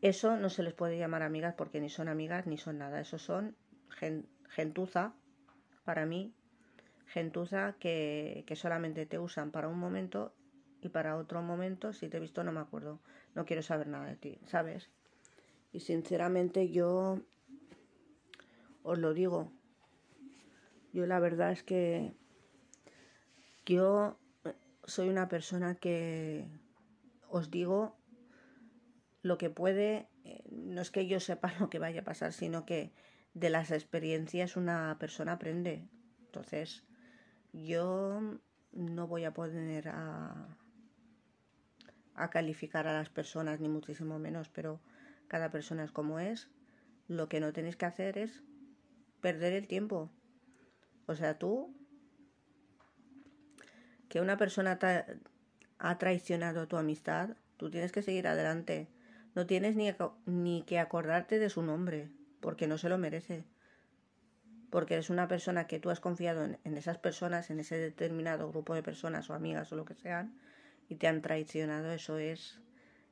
Eso 0.00 0.36
no 0.36 0.48
se 0.48 0.62
les 0.62 0.74
puede 0.74 0.96
llamar 0.96 1.24
amigas 1.24 1.54
porque 1.56 1.80
ni 1.80 1.90
son 1.90 2.06
amigas 2.06 2.46
ni 2.46 2.56
son 2.56 2.78
nada. 2.78 3.00
Eso 3.00 3.18
son 3.18 3.56
gentuza, 4.48 5.14
para 5.84 6.06
mí, 6.06 6.36
gentuza 7.06 7.74
que, 7.80 8.44
que 8.46 8.54
solamente 8.54 9.06
te 9.06 9.18
usan 9.18 9.50
para 9.50 9.66
un 9.66 9.80
momento 9.80 10.36
y 10.80 10.90
para 10.90 11.16
otro 11.16 11.42
momento, 11.42 11.92
si 11.92 12.08
te 12.08 12.18
he 12.18 12.20
visto 12.20 12.44
no 12.44 12.52
me 12.52 12.60
acuerdo. 12.60 13.00
No 13.34 13.44
quiero 13.44 13.62
saber 13.62 13.88
nada 13.88 14.06
de 14.06 14.14
ti, 14.14 14.38
¿sabes? 14.46 14.88
Y 15.72 15.80
sinceramente 15.80 16.70
yo 16.70 17.20
os 18.82 18.98
lo 18.98 19.14
digo. 19.14 19.52
Yo 20.92 21.06
la 21.06 21.20
verdad 21.20 21.52
es 21.52 21.62
que 21.62 22.14
yo 23.66 24.18
soy 24.84 25.10
una 25.10 25.28
persona 25.28 25.74
que 25.74 26.48
os 27.28 27.50
digo 27.50 27.94
lo 29.22 29.36
que 29.36 29.50
puede, 29.50 30.08
eh, 30.24 30.42
no 30.50 30.80
es 30.80 30.90
que 30.90 31.06
yo 31.06 31.20
sepa 31.20 31.52
lo 31.60 31.68
que 31.68 31.78
vaya 31.78 32.00
a 32.00 32.04
pasar, 32.04 32.32
sino 32.32 32.64
que 32.64 32.92
de 33.34 33.50
las 33.50 33.70
experiencias 33.70 34.56
una 34.56 34.96
persona 34.98 35.32
aprende. 35.32 35.86
Entonces, 36.24 36.84
yo 37.52 38.20
no 38.72 39.06
voy 39.06 39.24
a 39.24 39.34
poner 39.34 39.88
a, 39.88 40.56
a 42.14 42.30
calificar 42.30 42.86
a 42.86 42.92
las 42.94 43.10
personas, 43.10 43.60
ni 43.60 43.68
muchísimo 43.68 44.18
menos, 44.18 44.48
pero 44.48 44.80
cada 45.28 45.50
persona 45.50 45.84
es 45.84 45.92
como 45.92 46.18
es. 46.18 46.48
Lo 47.06 47.28
que 47.28 47.40
no 47.40 47.52
tenéis 47.52 47.76
que 47.76 47.86
hacer 47.86 48.18
es 48.18 48.42
perder 49.20 49.52
el 49.52 49.68
tiempo. 49.68 50.10
O 51.06 51.14
sea, 51.14 51.38
tú, 51.38 51.74
que 54.08 54.20
una 54.20 54.36
persona 54.36 54.78
ha 55.78 55.98
traicionado 55.98 56.66
tu 56.68 56.76
amistad, 56.76 57.36
tú 57.56 57.70
tienes 57.70 57.92
que 57.92 58.02
seguir 58.02 58.26
adelante. 58.26 58.88
No 59.34 59.46
tienes 59.46 59.76
ni, 59.76 59.94
ni 60.26 60.62
que 60.62 60.78
acordarte 60.78 61.38
de 61.38 61.50
su 61.50 61.62
nombre, 61.62 62.10
porque 62.40 62.66
no 62.66 62.78
se 62.78 62.88
lo 62.88 62.98
merece. 62.98 63.44
Porque 64.70 64.94
eres 64.94 65.10
una 65.10 65.28
persona 65.28 65.66
que 65.66 65.78
tú 65.78 65.90
has 65.90 66.00
confiado 66.00 66.44
en, 66.44 66.58
en 66.64 66.76
esas 66.76 66.98
personas, 66.98 67.50
en 67.50 67.60
ese 67.60 67.78
determinado 67.78 68.50
grupo 68.50 68.74
de 68.74 68.82
personas 68.82 69.30
o 69.30 69.34
amigas 69.34 69.72
o 69.72 69.76
lo 69.76 69.84
que 69.84 69.94
sean, 69.94 70.38
y 70.88 70.96
te 70.96 71.06
han 71.06 71.22
traicionado, 71.22 71.92
eso 71.92 72.18
es 72.18 72.60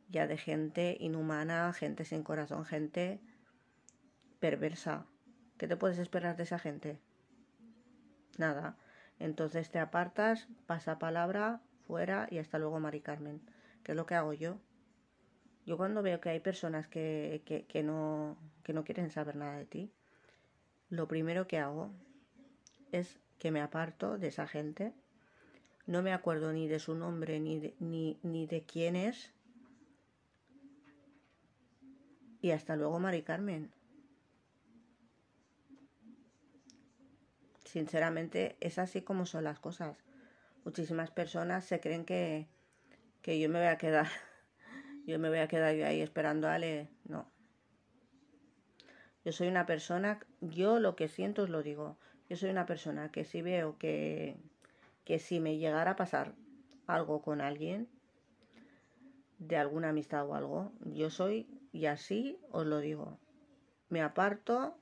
ya 0.09 0.27
de 0.27 0.37
gente 0.37 0.97
inhumana, 1.01 1.73
gente 1.73 2.05
sin 2.05 2.23
corazón, 2.23 2.65
gente 2.65 3.21
perversa. 4.39 5.07
¿Qué 5.59 5.67
te 5.67 5.77
puedes 5.77 5.99
esperar 5.99 6.37
de 6.37 6.45
esa 6.45 6.59
gente? 6.59 6.99
Nada. 8.39 8.77
Entonces 9.19 9.71
te 9.71 9.79
apartas, 9.79 10.47
pasa 10.67 10.99
palabra, 10.99 11.61
fuera 11.87 12.29
y 12.31 12.39
hasta 12.39 12.59
luego, 12.59 12.79
Mari 12.79 13.01
Carmen. 13.01 13.41
¿Qué 13.83 13.93
es 13.93 13.97
lo 13.97 14.07
que 14.07 14.15
hago 14.15 14.33
yo? 14.33 14.59
Yo 15.65 15.77
cuando 15.77 16.03
veo 16.03 16.21
que 16.21 16.29
hay 16.29 16.41
personas 16.41 16.87
que, 16.87 17.43
que, 17.45 17.65
que, 17.65 17.83
no, 17.83 18.37
que 18.63 18.73
no 18.73 18.85
quieren 18.85 19.11
saber 19.11 19.37
nada 19.37 19.57
de 19.57 19.65
ti, 19.65 19.93
lo 20.91 21.09
primero 21.09 21.49
que 21.49 21.59
hago 21.59 21.91
es 22.93 23.19
que 23.39 23.51
me 23.51 23.61
aparto 23.61 24.19
de 24.19 24.29
esa 24.29 24.47
gente. 24.47 24.93
No 25.87 26.03
me 26.03 26.13
acuerdo 26.13 26.53
ni 26.53 26.69
de 26.69 26.79
su 26.79 26.95
nombre 26.95 27.41
ni 27.41 27.59
de, 27.59 27.75
ni, 27.81 28.19
ni 28.23 28.47
de 28.47 28.63
quién 28.63 28.97
es 28.97 29.33
Y 32.47 32.53
hasta 32.53 32.77
luego, 32.77 33.01
Mari 33.01 33.23
Carmen. 33.23 33.73
Sinceramente, 37.65 38.57
es 38.61 38.79
así 38.79 39.03
como 39.03 39.27
son 39.27 39.43
las 39.43 39.59
cosas. 39.59 39.99
Muchísimas 40.65 41.11
personas 41.11 41.65
se 41.65 41.81
creen 41.81 42.05
que, 42.05 42.47
que 43.21 43.41
yo 43.41 43.49
me 43.49 43.59
voy 43.59 43.67
a 43.67 43.79
quedar, 43.79 44.07
yo 45.09 45.19
me 45.19 45.29
voy 45.29 45.39
a 45.39 45.49
quedar 45.49 45.75
ahí 45.75 46.01
esperando 46.01 46.47
a 46.47 46.55
Ale. 46.55 46.89
No. 47.03 47.29
Yo 49.25 49.33
soy 49.33 49.49
una 49.49 49.67
persona, 49.67 50.21
yo 50.41 50.79
lo 50.79 50.95
que 50.95 51.09
siento 51.09 51.43
os 51.43 51.51
lo 51.51 51.65
digo. 51.65 51.99
Yo 52.29 52.37
soy 52.37 52.51
una 52.51 52.65
persona 52.65 53.11
que 53.11 53.25
si 53.25 53.43
veo 53.43 53.77
que, 53.77 54.37
que 55.05 55.19
si 55.19 55.41
me 55.41 55.59
llegara 55.59 55.91
a 55.91 55.97
pasar 55.97 56.37
algo 56.87 57.23
con 57.23 57.41
alguien, 57.41 57.89
de 59.39 59.57
alguna 59.57 59.89
amistad 59.89 60.29
o 60.29 60.37
algo, 60.37 60.71
yo 60.85 61.11
soy 61.11 61.49
y 61.77 61.85
así 61.85 62.41
os 62.51 62.65
lo 62.65 62.79
digo. 62.79 63.21
Me 63.91 64.01
aparto 64.01 64.79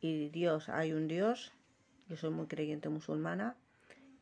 y 0.00 0.28
Dios, 0.28 0.68
hay 0.68 0.92
un 0.92 1.08
Dios, 1.08 1.52
yo 2.06 2.16
soy 2.16 2.30
muy 2.30 2.46
creyente 2.46 2.88
musulmana 2.88 3.56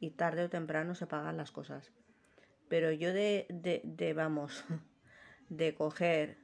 y 0.00 0.12
tarde 0.12 0.44
o 0.44 0.48
temprano 0.48 0.94
se 0.94 1.06
pagan 1.06 1.36
las 1.36 1.50
cosas. 1.52 1.92
Pero 2.68 2.90
yo 2.90 3.12
de, 3.12 3.46
de, 3.50 4.14
vamos, 4.14 4.64
de 5.50 5.74
coger, 5.74 6.38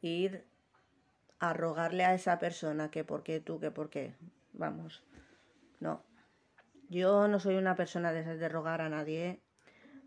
ir 0.00 0.46
a 1.40 1.52
rogarle 1.52 2.04
a 2.04 2.14
esa 2.14 2.38
persona 2.38 2.92
que 2.92 3.02
por 3.02 3.24
qué 3.24 3.40
tú, 3.40 3.58
que 3.58 3.72
por 3.72 3.90
qué, 3.90 4.14
vamos, 4.52 5.02
no. 5.80 6.04
Yo 6.88 7.26
no 7.26 7.40
soy 7.40 7.56
una 7.56 7.74
persona 7.74 8.12
de, 8.12 8.36
de 8.36 8.48
rogar 8.48 8.80
a 8.80 8.88
nadie, 8.88 9.42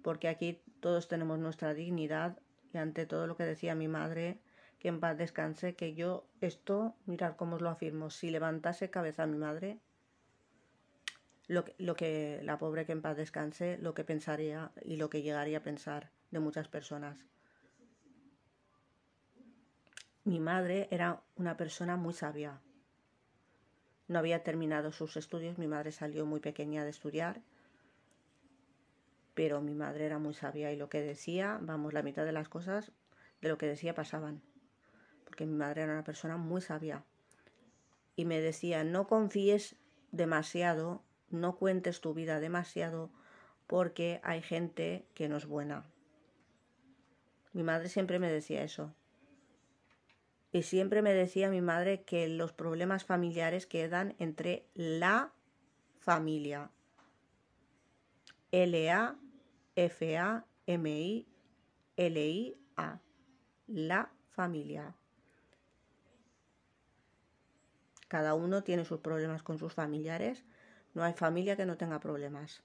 porque 0.02 0.30
aquí 0.30 0.64
todos 0.80 1.10
tenemos 1.10 1.40
nuestra 1.40 1.74
dignidad 1.74 2.40
y 2.74 2.78
ante 2.78 3.06
todo 3.06 3.28
lo 3.28 3.36
que 3.36 3.44
decía 3.44 3.76
mi 3.76 3.88
madre, 3.88 4.40
que 4.80 4.88
en 4.88 5.00
paz 5.00 5.18
descanse, 5.18 5.76
que 5.76 5.94
yo 5.94 6.26
esto, 6.42 6.96
mirad 7.06 7.36
cómo 7.36 7.58
os 7.58 7.62
lo 7.62 7.70
afirmo, 7.70 8.10
si 8.10 8.32
levantase 8.32 8.90
cabeza 8.90 9.24
a 9.24 9.28
mi 9.28 9.38
madre, 9.38 9.80
lo 11.48 11.66
que, 11.66 11.76
lo 11.80 11.96
que 11.96 12.40
la 12.44 12.58
pobre 12.58 12.86
que 12.86 12.94
en 12.94 13.02
paz 13.02 13.18
descanse, 13.18 13.78
lo 13.80 13.94
que 13.94 14.04
pensaría 14.04 14.72
y 14.84 14.98
lo 14.98 15.10
que 15.10 15.22
llegaría 15.22 15.58
a 15.58 15.64
pensar 15.64 16.12
de 16.32 16.40
muchas 16.40 16.68
personas. 16.68 17.18
Mi 20.24 20.40
madre 20.40 20.88
era 20.92 21.22
una 21.36 21.58
persona 21.58 21.98
muy 21.98 22.14
sabia. 22.14 22.62
No 24.08 24.20
había 24.20 24.44
terminado 24.44 24.92
sus 24.92 25.18
estudios, 25.18 25.58
mi 25.58 25.68
madre 25.68 25.92
salió 25.92 26.26
muy 26.26 26.40
pequeña 26.40 26.84
de 26.84 26.92
estudiar 26.92 27.42
pero 29.40 29.62
mi 29.62 29.74
madre 29.74 30.06
era 30.06 30.20
muy 30.20 30.34
sabia 30.34 30.70
y 30.74 30.76
lo 30.76 30.90
que 30.90 31.02
decía, 31.02 31.60
vamos, 31.62 31.94
la 31.94 32.04
mitad 32.04 32.26
de 32.26 32.34
las 32.34 32.50
cosas 32.50 32.92
de 33.40 33.48
lo 33.48 33.58
que 33.58 33.68
decía 33.68 33.96
pasaban, 33.96 34.42
porque 35.24 35.46
mi 35.46 35.56
madre 35.56 35.84
era 35.84 35.94
una 35.94 36.04
persona 36.04 36.36
muy 36.36 36.60
sabia 36.60 37.06
y 38.18 38.26
me 38.26 38.42
decía, 38.42 38.84
no 38.84 39.08
confíes 39.08 39.78
demasiado, 40.12 41.06
no 41.30 41.56
cuentes 41.56 42.02
tu 42.02 42.14
vida 42.14 42.42
demasiado, 42.42 43.12
porque 43.66 44.20
hay 44.24 44.42
gente 44.42 45.06
que 45.14 45.30
no 45.30 45.38
es 45.38 45.46
buena. 45.46 45.86
Mi 47.54 47.64
madre 47.64 47.88
siempre 47.88 48.20
me 48.20 48.30
decía 48.30 48.62
eso. 48.62 48.94
Y 50.52 50.64
siempre 50.64 51.02
me 51.02 51.14
decía 51.14 51.50
mi 51.50 51.62
madre 51.62 52.04
que 52.04 52.28
los 52.28 52.52
problemas 52.52 53.06
familiares 53.06 53.68
quedan 53.68 54.16
entre 54.20 54.66
la 54.74 55.32
familia. 56.02 56.72
L-A 58.52 59.16
F-A-M-I-L-I-A. 59.80 61.30
La 63.68 64.12
familia. 64.28 64.94
Cada 68.10 68.34
uno 68.34 68.62
tiene 68.64 68.84
sus 68.84 69.00
problemas 69.00 69.42
con 69.42 69.58
sus 69.58 69.74
familiares. 69.74 70.44
No 70.94 71.04
hay 71.04 71.14
familia 71.14 71.56
que 71.56 71.66
no 71.66 71.78
tenga 71.78 72.02
problemas. 72.02 72.62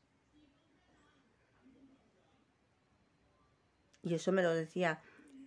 Y 4.02 4.14
eso 4.14 4.32
me 4.32 4.42
lo 4.42 4.52
decía. 4.52 5.00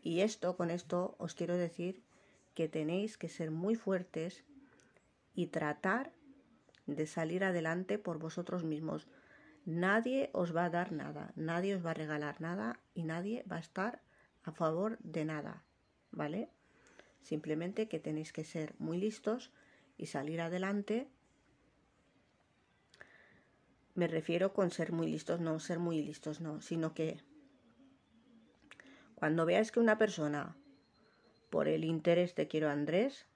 Y 0.03 0.21
esto, 0.21 0.55
con 0.55 0.71
esto, 0.71 1.15
os 1.17 1.33
quiero 1.33 1.57
decir 1.57 2.01
que 2.53 2.69
tenéis 2.69 3.17
que 3.17 3.27
ser 3.27 3.51
muy 3.51 3.75
fuertes 3.75 4.45
y 5.35 5.47
tratar 5.47 6.13
de 6.85 7.07
salir 7.07 7.43
adelante 7.43 7.97
por 7.99 8.19
vosotros 8.19 8.63
mismos. 8.63 9.05
Nadie 9.67 10.29
os 10.31 10.55
va 10.55 10.63
a 10.63 10.69
dar 10.69 10.93
nada, 10.93 11.33
nadie 11.35 11.75
os 11.75 11.83
va 11.85 11.91
a 11.91 11.99
regalar 11.99 12.39
nada 12.39 12.79
y 12.93 13.03
nadie 13.03 13.43
va 13.51 13.57
a 13.57 13.59
estar 13.59 14.01
a 14.43 14.53
favor 14.53 14.97
de 14.99 15.25
nada, 15.25 15.65
¿vale? 16.11 16.49
Simplemente 17.21 17.89
que 17.89 17.99
tenéis 17.99 18.31
que 18.31 18.45
ser 18.45 18.75
muy 18.79 18.97
listos 18.97 19.51
y 19.97 20.05
salir 20.05 20.39
adelante. 20.39 21.09
Me 23.93 24.07
refiero 24.07 24.53
con 24.53 24.71
ser 24.71 24.93
muy 24.93 25.11
listos, 25.11 25.41
no 25.41 25.59
ser 25.59 25.79
muy 25.79 26.01
listos, 26.01 26.39
no, 26.39 26.61
sino 26.61 26.93
que 26.93 27.17
cuando 29.15 29.45
veáis 29.45 29.73
que 29.73 29.81
una 29.81 29.97
persona 29.97 30.55
por 31.49 31.67
el 31.67 31.83
interés 31.83 32.35
de 32.35 32.47
quiero 32.47 32.69
Andrés 32.69 33.27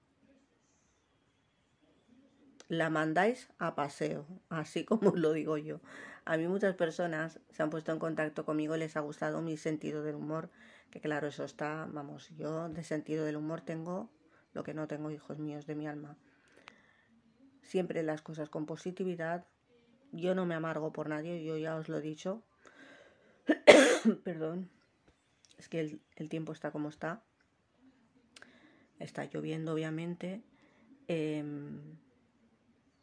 la 2.70 2.90
mandáis 2.90 3.50
a 3.58 3.76
paseo, 3.76 4.26
así 4.48 4.86
como 4.92 5.12
lo 5.12 5.34
digo 5.34 5.58
yo. 5.58 5.82
A 6.26 6.38
mí 6.38 6.48
muchas 6.48 6.76
personas 6.76 7.40
se 7.50 7.64
han 7.64 7.70
puesto 7.70 7.92
en 7.92 8.00
contacto 8.00 8.46
conmigo 8.46 8.78
les 8.78 8.96
ha 8.96 9.00
gustado 9.00 9.42
mi 9.42 9.58
sentido 9.58 10.04
del 10.04 10.16
humor, 10.16 10.50
que 10.92 11.02
claro, 11.02 11.28
eso 11.28 11.44
está, 11.44 11.88
vamos, 11.92 12.30
yo 12.38 12.70
de 12.70 12.84
sentido 12.84 13.26
del 13.26 13.38
humor 13.38 13.62
tengo 13.62 14.10
lo 14.54 14.64
que 14.64 14.74
no 14.74 14.88
tengo 14.88 15.10
hijos 15.12 15.40
míos 15.40 15.66
de 15.66 15.76
mi 15.76 15.88
alma. 15.88 16.18
Siempre 17.64 18.04
las 18.04 18.22
cosas 18.22 18.50
con 18.50 18.66
positividad. 18.66 19.46
Yo 20.12 20.36
no 20.36 20.46
me 20.46 20.56
amargo 20.56 20.92
por 20.92 21.08
nadie, 21.08 21.44
yo 21.44 21.58
ya 21.58 21.76
os 21.78 21.88
lo 21.88 21.98
he 21.98 22.02
dicho. 22.02 22.44
Perdón, 24.24 24.70
es 25.58 25.70
que 25.70 25.80
el, 25.80 26.30
tiempo 26.30 26.52
está 26.52 26.72
como 26.72 26.90
está. 26.90 27.24
Está 29.00 29.24
lloviendo, 29.26 29.74
obviamente. 29.74 30.42
Eh, 31.08 31.44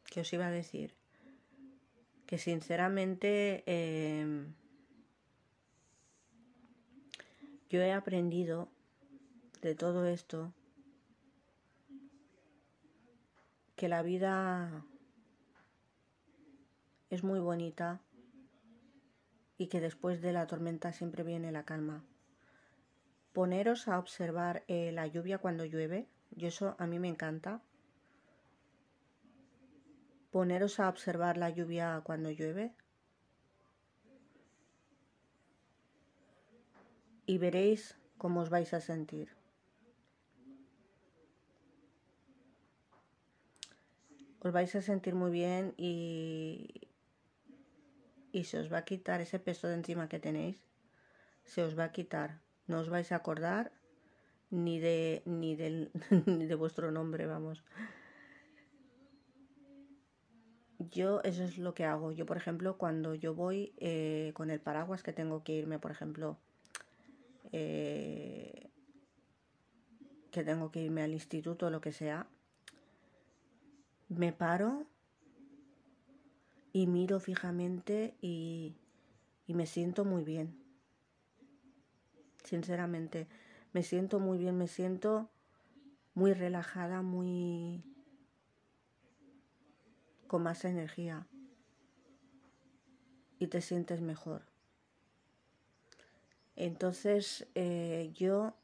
¿Qué 0.05 0.21
os 0.21 0.33
iba 0.33 0.47
a 0.47 0.51
decir? 0.51 0.98
Que 2.29 2.37
sinceramente 2.37 3.65
eh, 3.65 4.47
yo 7.71 7.81
he 7.81 7.93
aprendido 7.93 8.69
de 9.63 9.75
todo 9.75 10.07
esto 10.07 10.53
que 13.77 13.89
la 13.89 14.03
vida 14.03 14.85
es 17.09 17.25
muy 17.25 17.41
bonita 17.41 18.03
y 19.57 19.69
que 19.69 19.81
después 19.81 20.21
de 20.21 20.35
la 20.35 20.47
tormenta 20.47 20.93
siempre 20.93 21.25
viene 21.25 21.51
la 21.51 21.65
calma. 21.65 22.05
Poneros 23.33 23.89
a 23.89 23.99
observar 23.99 24.65
eh, 24.69 24.93
la 24.93 25.07
lluvia 25.07 25.39
cuando 25.39 25.65
llueve, 25.65 26.09
yo 26.33 26.49
eso 26.49 26.77
a 26.79 26.87
mí 26.87 26.99
me 26.99 27.09
encanta 27.09 27.63
poneros 30.39 30.79
a 30.79 30.89
observar 30.89 31.37
la 31.37 31.51
lluvia 31.51 32.01
cuando 32.05 32.31
llueve 32.31 32.73
y 37.27 37.39
veréis 37.39 37.99
cómo 38.19 38.43
os 38.43 38.49
vais 38.49 38.73
a 38.73 38.81
sentir. 38.81 39.31
Os 44.39 44.53
vais 44.53 44.73
a 44.77 44.81
sentir 44.81 45.17
muy 45.17 45.33
bien 45.33 45.75
y, 45.77 46.87
y 48.31 48.45
se 48.45 48.61
os 48.61 48.73
va 48.73 48.79
a 48.79 48.85
quitar 48.85 49.21
ese 49.21 49.41
peso 49.41 49.67
de 49.67 49.75
encima 49.75 50.09
que 50.09 50.21
tenéis. 50.21 50.63
Se 51.43 51.65
os 51.65 51.77
va 51.77 51.87
a 51.87 51.91
quitar. 51.91 52.39
No 52.69 52.79
os 52.79 52.89
vais 52.89 53.11
a 53.11 53.17
acordar 53.17 53.73
ni 54.51 54.79
de 54.79 55.21
ni 55.27 55.57
del, 55.57 55.91
ni 56.27 56.47
de 56.47 56.55
vuestro 56.55 56.93
nombre, 56.93 57.27
vamos 57.27 57.65
yo 60.79 61.21
eso 61.25 61.43
es 61.43 61.59
lo 61.59 61.75
que 61.75 61.85
hago. 61.85 62.13
Yo, 62.13 62.27
por 62.27 62.37
ejemplo, 62.37 62.79
cuando 62.79 63.15
yo 63.15 63.35
voy 63.35 63.73
eh, 63.79 64.33
con 64.35 64.51
el 64.51 64.61
paraguas 64.61 65.03
que 65.03 65.13
tengo 65.13 65.43
que 65.43 65.53
irme, 65.53 65.79
por 65.79 65.91
ejemplo, 65.91 66.39
eh, 67.53 68.71
que 70.31 70.45
tengo 70.45 70.71
que 70.71 70.83
irme 70.83 71.03
al 71.03 71.13
instituto 71.13 71.67
o 71.67 71.71
lo 71.71 71.81
que 71.81 71.93
sea, 71.93 72.29
me 74.09 74.33
paro 74.33 74.87
y 76.73 76.87
miro 76.87 77.19
fijamente 77.19 78.15
y, 78.21 78.77
y 79.47 79.55
me 79.55 79.67
siento 79.67 80.05
muy 80.05 80.23
bien. 80.23 80.57
Sinceramente, 82.45 83.27
me 83.73 83.83
siento 83.83 84.21
muy 84.21 84.39
bien, 84.39 84.57
me 84.57 84.69
siento 84.69 85.29
muy 86.15 86.33
relajada, 86.33 87.03
muy 87.03 87.83
con 90.29 90.45
más 90.45 90.65
energía 90.65 91.27
y 93.41 93.49
te 93.49 93.61
sientes 93.61 94.01
mejor. 94.01 94.43
Entonces 96.55 97.47
eh, 97.55 98.13
yo 98.15 98.55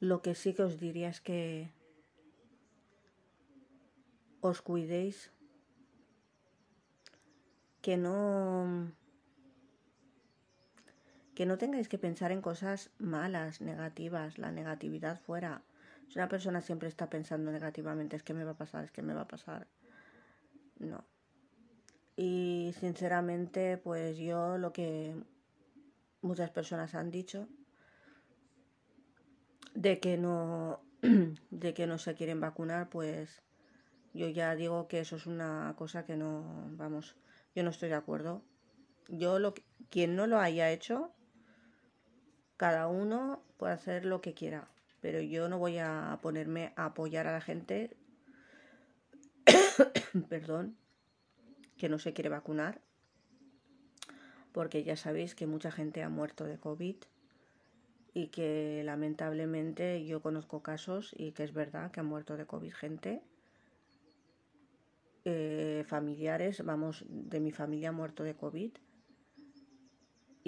lo 0.00 0.20
que 0.22 0.34
sí 0.34 0.54
que 0.54 0.62
os 0.62 0.78
diría 0.78 1.08
es 1.08 1.20
que 1.20 1.70
os 4.40 4.62
cuidéis, 4.62 5.30
que 7.82 7.96
no 7.96 8.92
que 11.34 11.44
no 11.44 11.58
tengáis 11.58 11.88
que 11.88 11.98
pensar 11.98 12.32
en 12.32 12.40
cosas 12.40 12.90
malas, 12.98 13.60
negativas, 13.60 14.38
la 14.38 14.50
negatividad 14.50 15.20
fuera. 15.20 15.62
Si 16.08 16.18
una 16.18 16.28
persona 16.28 16.60
siempre 16.60 16.88
está 16.88 17.10
pensando 17.10 17.50
negativamente, 17.50 18.16
es 18.16 18.22
que 18.22 18.34
me 18.34 18.44
va 18.44 18.52
a 18.52 18.56
pasar, 18.56 18.84
es 18.84 18.92
que 18.92 19.02
me 19.02 19.14
va 19.14 19.22
a 19.22 19.28
pasar. 19.28 19.66
No. 20.78 21.04
Y 22.16 22.74
sinceramente, 22.78 23.76
pues 23.76 24.16
yo 24.16 24.56
lo 24.58 24.72
que 24.72 25.16
muchas 26.22 26.50
personas 26.50 26.94
han 26.94 27.10
dicho 27.10 27.48
de 29.74 30.00
que 30.00 30.16
no 30.16 30.80
de 31.50 31.74
que 31.74 31.86
no 31.86 31.98
se 31.98 32.14
quieren 32.14 32.40
vacunar, 32.40 32.88
pues 32.88 33.42
yo 34.14 34.28
ya 34.28 34.54
digo 34.54 34.88
que 34.88 35.00
eso 35.00 35.16
es 35.16 35.26
una 35.26 35.74
cosa 35.76 36.06
que 36.06 36.16
no, 36.16 36.70
vamos, 36.70 37.16
yo 37.54 37.62
no 37.62 37.70
estoy 37.70 37.90
de 37.90 37.96
acuerdo. 37.96 38.42
Yo 39.08 39.38
lo 39.38 39.54
quien 39.90 40.16
no 40.16 40.26
lo 40.26 40.40
haya 40.40 40.70
hecho, 40.70 41.12
cada 42.56 42.88
uno 42.88 43.42
puede 43.58 43.74
hacer 43.74 44.04
lo 44.04 44.20
que 44.20 44.34
quiera 44.34 44.68
pero 45.00 45.20
yo 45.20 45.48
no 45.48 45.58
voy 45.58 45.78
a 45.78 46.18
ponerme 46.22 46.72
a 46.76 46.86
apoyar 46.86 47.26
a 47.26 47.32
la 47.32 47.40
gente, 47.40 47.96
perdón, 50.28 50.76
que 51.76 51.88
no 51.88 51.98
se 51.98 52.12
quiere 52.12 52.30
vacunar, 52.30 52.80
porque 54.52 54.84
ya 54.84 54.96
sabéis 54.96 55.34
que 55.34 55.46
mucha 55.46 55.70
gente 55.70 56.02
ha 56.02 56.08
muerto 56.08 56.44
de 56.44 56.58
COVID 56.58 56.96
y 58.14 58.28
que 58.28 58.82
lamentablemente 58.84 60.06
yo 60.06 60.22
conozco 60.22 60.62
casos 60.62 61.14
y 61.18 61.32
que 61.32 61.44
es 61.44 61.52
verdad 61.52 61.90
que 61.90 62.00
ha 62.00 62.02
muerto 62.02 62.36
de 62.36 62.46
COVID 62.46 62.72
gente. 62.72 63.22
Eh, 65.26 65.84
familiares, 65.86 66.64
vamos, 66.64 67.04
de 67.08 67.40
mi 67.40 67.50
familia 67.50 67.92
muerto 67.92 68.22
de 68.22 68.36
COVID 68.36 68.70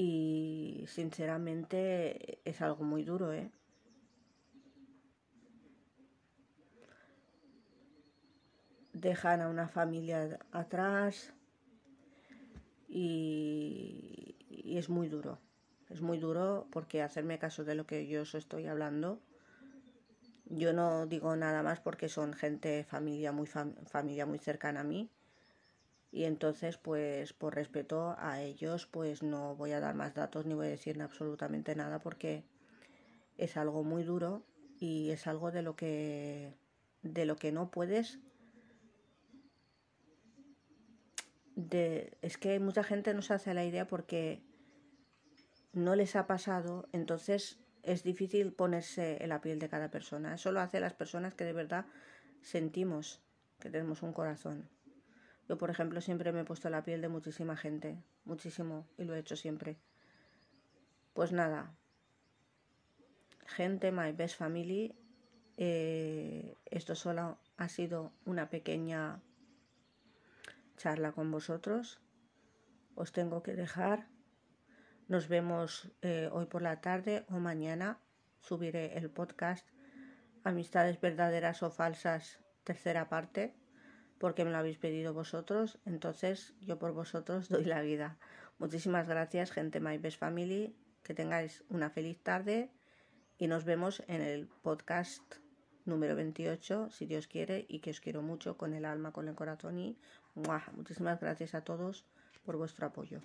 y 0.01 0.85
sinceramente 0.87 2.39
es 2.49 2.63
algo 2.63 2.85
muy 2.85 3.03
duro, 3.03 3.33
¿eh? 3.33 3.51
Dejan 9.01 9.41
a 9.41 9.49
una 9.49 9.69
familia 9.69 10.39
atrás 10.53 11.33
y, 12.89 14.37
es 14.77 14.89
muy 14.89 15.09
duro. 15.09 15.39
Es 15.89 16.03
muy 16.03 16.19
duro 16.19 16.67
porque 16.71 17.03
hacerme 17.03 17.39
caso 17.39 17.65
de 17.65 17.75
lo 17.75 17.87
que 17.87 18.07
yo 18.07 18.23
estoy 18.23 18.67
hablando, 18.67 19.21
yo 20.45 20.73
no 20.73 21.07
digo 21.07 21.35
nada 21.37 21.63
más 21.63 21.81
porque 21.81 22.09
son 22.09 22.35
gente, 22.35 22.85
familia 22.85 23.33
muy, 23.33 23.47
familia 23.47 24.27
muy 24.27 24.39
cercana 24.39 24.81
a 24.81 24.85
mí. 24.85 25.11
Y 26.11 26.25
entonces, 26.25 26.79
pues 26.79 27.33
por 27.35 27.55
respeto 27.55 28.17
a 28.19 28.41
ellos, 28.41 28.87
pues 28.87 29.23
no 29.23 29.57
voy 29.57 29.73
a 29.73 29.81
dar 29.81 29.95
más 29.95 30.15
datos 30.15 30.47
ni 30.47 30.55
voy 30.55 30.67
a 30.67 30.71
decir 30.71 31.01
absolutamente 31.03 31.75
nada 31.75 31.99
porque 31.99 32.45
es 33.37 33.57
algo 33.57 33.85
muy 33.85 34.05
duro 34.05 34.43
y 34.79 35.11
es 35.11 35.27
algo 35.27 35.51
de 35.51 35.63
lo 35.63 35.77
que 35.77 36.55
de 37.03 37.27
lo 37.27 37.37
que 37.37 37.53
no 37.53 37.71
puedes 37.71 38.19
es 42.23 42.39
que 42.39 42.61
mucha 42.61 42.85
gente 42.85 43.15
no 43.15 43.23
se 43.23 43.35
hace 43.35 43.55
la 43.55 43.65
idea 43.65 43.87
porque 43.87 44.43
no 45.73 45.97
les 45.97 46.15
ha 46.17 46.27
pasado, 46.27 46.89
entonces 46.93 47.59
es 47.83 48.03
difícil 48.03 48.53
ponerse 48.53 49.23
en 49.23 49.31
la 49.31 49.41
piel 49.41 49.59
de 49.59 49.69
cada 49.69 49.91
persona. 49.91 50.35
Eso 50.35 50.53
lo 50.53 50.61
hace 50.61 50.81
las 50.81 50.95
personas 50.95 51.35
que 51.35 51.45
de 51.45 51.53
verdad 51.53 51.87
sentimos 52.43 53.21
que 53.59 53.71
tenemos 53.71 54.03
un 54.03 54.13
corazón. 54.13 54.69
Yo, 55.49 55.59
por 55.59 55.71
ejemplo, 55.71 56.01
siempre 56.01 56.33
me 56.33 56.41
he 56.41 56.45
puesto 56.45 56.69
la 56.71 56.85
piel 56.85 57.01
de 57.01 57.09
muchísima 57.09 57.57
gente, 57.57 57.97
muchísimo, 58.25 58.87
y 58.99 59.05
lo 59.05 59.15
he 59.15 59.19
hecho 59.19 59.35
siempre. 59.35 59.79
Pues 61.15 61.33
nada, 61.33 61.75
gente, 63.47 63.91
my 63.91 64.13
best 64.13 64.37
family, 64.37 64.95
eh, 65.57 66.55
esto 66.67 66.95
solo 66.95 67.39
ha 67.57 67.69
sido 67.69 68.13
una 68.27 68.51
pequeña 68.51 69.21
charla 70.79 71.13
con 71.13 71.31
vosotros. 71.31 72.01
Os 72.95 73.13
tengo 73.13 73.43
que 73.43 73.55
dejar. 73.55 74.09
Nos 75.09 75.29
vemos 75.29 75.93
eh, 76.01 76.31
hoy 76.33 76.47
por 76.47 76.63
la 76.63 76.81
tarde 76.81 77.27
o 77.29 77.39
mañana. 77.39 78.01
Subiré 78.41 78.97
el 78.97 79.11
podcast 79.11 79.69
Amistades 80.45 81.01
verdaderas 81.01 81.63
o 81.63 81.71
falsas, 81.71 82.41
tercera 82.65 83.09
parte, 83.09 83.55
porque 84.19 84.45
me 84.45 84.51
lo 84.51 84.59
habéis 84.59 84.79
pedido 84.79 85.13
vosotros. 85.13 85.79
Entonces 85.85 86.55
yo 86.61 86.79
por 86.79 86.93
vosotros 86.93 87.49
doy 87.49 87.65
la 87.65 87.83
vida. 87.83 88.17
Muchísimas 88.59 89.07
gracias, 89.07 89.51
gente 89.51 89.81
My 89.81 89.99
Best 89.99 90.19
Family. 90.19 90.75
Que 91.03 91.15
tengáis 91.15 91.65
una 91.69 91.91
feliz 91.91 92.23
tarde 92.23 92.71
y 93.37 93.47
nos 93.47 93.65
vemos 93.65 94.03
en 94.09 94.21
el 94.21 94.47
podcast 94.47 95.23
número 95.85 96.15
28, 96.15 96.91
si 96.91 97.07
Dios 97.07 97.27
quiere, 97.27 97.67
y 97.69 97.81
que 97.81 97.91
os 97.91 98.01
quiero 98.01 98.23
mucho 98.23 98.57
con 98.57 98.75
el 98.75 98.85
alma, 98.85 99.13
con 99.13 99.29
el 99.29 99.35
corazón 99.35 99.79
y 99.79 99.99
muchísimas 100.75 101.21
gracias 101.21 101.55
a 101.55 101.63
todos 101.63 102.05
por 102.45 102.57
vuestro 102.57 102.87
apoyo. 102.87 103.21